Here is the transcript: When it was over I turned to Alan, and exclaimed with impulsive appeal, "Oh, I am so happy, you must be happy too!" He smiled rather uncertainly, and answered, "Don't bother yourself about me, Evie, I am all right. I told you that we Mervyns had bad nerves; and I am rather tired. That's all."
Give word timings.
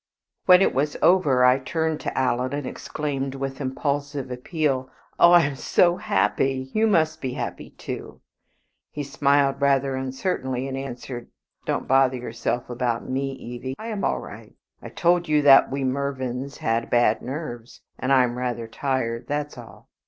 When 0.47 0.63
it 0.63 0.73
was 0.73 0.97
over 1.03 1.45
I 1.45 1.59
turned 1.59 1.99
to 1.99 2.17
Alan, 2.17 2.53
and 2.53 2.65
exclaimed 2.65 3.35
with 3.35 3.61
impulsive 3.61 4.31
appeal, 4.31 4.89
"Oh, 5.19 5.31
I 5.31 5.41
am 5.41 5.55
so 5.55 5.97
happy, 5.97 6.71
you 6.73 6.87
must 6.87 7.21
be 7.21 7.33
happy 7.33 7.69
too!" 7.77 8.19
He 8.89 9.03
smiled 9.03 9.61
rather 9.61 9.93
uncertainly, 9.95 10.67
and 10.67 10.75
answered, 10.75 11.27
"Don't 11.67 11.87
bother 11.87 12.17
yourself 12.17 12.67
about 12.67 13.07
me, 13.07 13.33
Evie, 13.33 13.75
I 13.77 13.89
am 13.89 14.03
all 14.03 14.17
right. 14.19 14.55
I 14.81 14.89
told 14.89 15.29
you 15.29 15.43
that 15.43 15.69
we 15.69 15.83
Mervyns 15.83 16.57
had 16.57 16.89
bad 16.89 17.21
nerves; 17.21 17.81
and 17.99 18.11
I 18.11 18.23
am 18.23 18.39
rather 18.39 18.67
tired. 18.67 19.27
That's 19.27 19.55
all." 19.55 19.87